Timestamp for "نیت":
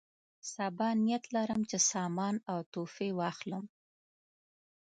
1.03-1.25